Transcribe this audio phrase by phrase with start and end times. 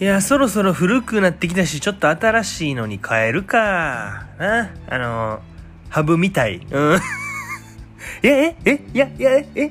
[0.00, 4.28] いや、そろそろ古くなってきたし、ちょっと新しいのに変えるか。
[4.38, 4.70] な。
[4.88, 5.40] あの、
[5.88, 6.64] ハブみたい。
[6.70, 6.98] うん。
[8.22, 9.70] いや、え、え、いや、いや、え、え、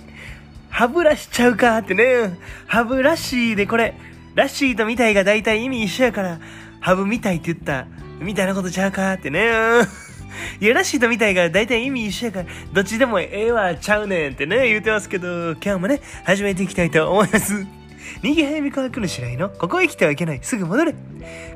[0.69, 2.37] 歯ブラシちゃうかってね。
[2.65, 3.93] ハブらしいで、これ、
[4.35, 6.39] ラッシーとみたいが大体意味一緒やから、
[6.81, 7.87] ハブみたいって言った、
[8.19, 9.47] みたいなことちゃうかってね。
[10.59, 17.76] いや、ラッシーとみたいが大体意味一緒やから、どっちでもええわ、ちゃうねんってね、言うてますけど、今日もね、始めていきたいと思います。
[18.21, 20.39] 逃げ早み科学の白井のここへ来てはいけない。
[20.41, 20.95] すぐ戻れ。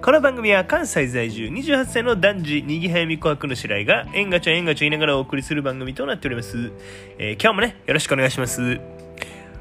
[0.02, 6.72] この番組は関西在住28歳の男児逃げ早み科学の白井が縁がちゃ縁がちゃ言いながらお送りする番組となっております、
[7.18, 8.80] えー、今日もねよろしくお願いします。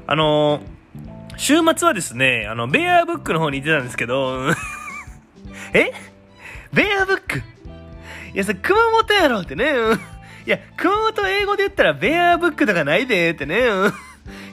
[0.07, 4.39] あのー、週末はですねあのベアブックの方に行ってたんですけど
[5.73, 5.91] え？
[6.73, 7.41] ベアブック？
[8.33, 9.65] いや、それ熊本やろってね。
[10.45, 13.65] いや、熊本英語で言ったらベアブックとかないでってね。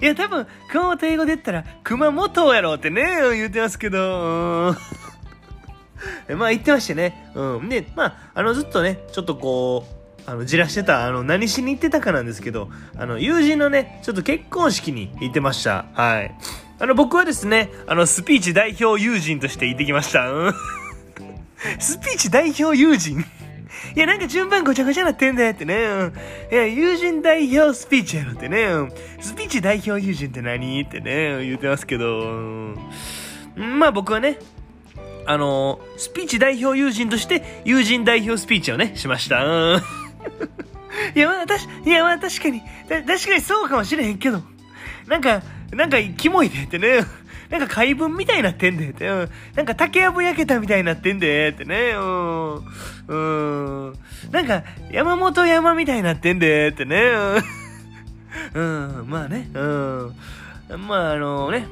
[0.01, 4.77] いや、多分、熊本英語で言ったら、熊本やろってね、言ってますけど、
[6.36, 7.31] まあ言ってましてね。
[7.34, 7.69] うん。
[7.69, 9.86] で、まあ、あの、ずっとね、ちょっとこ
[10.27, 15.86] う、あの、じらしてた、あの、何しに行ってたかなんですけど、あの、友人のね、ちょっと結婚式に行ってました。
[15.95, 16.34] はい。
[16.78, 20.30] あの、僕はですね、あの、スピーチ代表友人として行ってきました。
[20.30, 20.55] うん
[21.78, 23.25] スピーチ代表友人？
[23.95, 25.75] いや、なんか順番ごちゃごちゃなってんだよってね。
[26.51, 28.69] いや、友人代表スピーチやろってね。
[29.20, 30.83] スピーチ代表友人って何？
[30.83, 32.75] ってね、言ってますけど。
[33.57, 34.39] まあ僕はね、
[35.27, 39.83] あの、スピーチ代表友人として友人代表スピーチをね、しました。
[41.15, 44.42] いや、まあ、確かいや、まあ、確かに、確かにそうかもしれへんけど、
[45.07, 45.42] なんか、
[45.73, 47.01] なんか、キモいでってね。
[47.51, 49.31] なんか怪文みたいになってんで、って、うん。
[49.55, 52.55] なんか竹やぶ焼けたみたいになってんで、ってね、うん。
[53.09, 53.93] うん。
[54.31, 57.03] なんか山本山みたいになってんで、ってね、
[58.55, 58.99] うん。
[58.99, 60.15] うん、まあね、うん。
[60.87, 61.67] まああのね、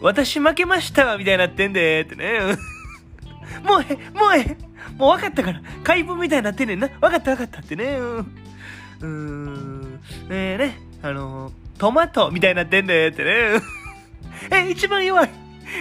[0.00, 2.38] 私負けましたみたいになってんで、ってね、
[3.60, 3.66] うん。
[3.66, 4.56] もうえ、もうえ、
[4.96, 6.88] もう分かったから、怪文みたいになってんねんな。
[6.88, 8.16] 分かった分かったってね、うん。
[8.18, 10.00] うーん。
[10.30, 13.60] えー、ね、あのトマトみたいになってんで、ってね。
[14.50, 15.30] え、一番弱い。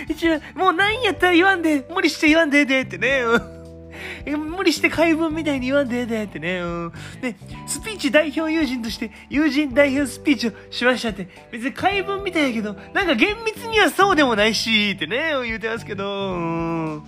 [0.08, 3.24] 一番、もう何やったら言わんで、無理して言わんででってね。
[4.25, 6.62] 無理して怪文みたいに言わんででってね。
[7.22, 7.36] で、
[7.68, 11.28] スピーチ代表友人として友人代表スピーチをしましたって。
[11.52, 17.03] 別に怪文みたいやけど、なんか厳密にはそうでもないし、ってね、言うてますけど。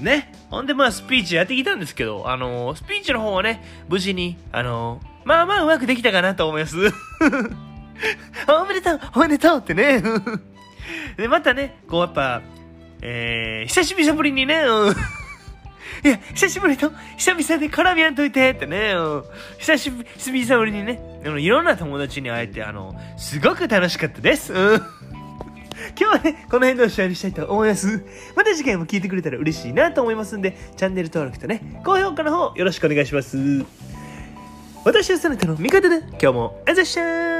[0.00, 0.32] ね。
[0.50, 6.76] ほんでまあスピーチやってきたんですけど、あのー、スピーチの方はね、無事に、あのー、まあまあうまくできたかなと思います。
[8.48, 10.02] おめでとうおめでとうってね。
[11.16, 12.42] で、またね、こうやっぱ、
[13.02, 14.94] えー、久しぶりにね、うん。
[16.04, 19.24] いや、久しぶりと、久々で絡みやんといてってね、うん、
[19.58, 20.04] 久しぶ
[20.66, 24.52] りにね、あの、いろんな友達に会えて、あの、すごく楽しかったです。
[24.52, 24.82] うん。
[25.98, 28.04] 今日はね、この辺でおしまいにしたいと思います。
[28.34, 33.64] また次回も聞いてくれたら嬉しいなと思いますんで、チャンネル登録とね、高評価の方よろしくお願いします。
[34.84, 37.35] 私はそなたの味方で、今日もあざっしゃー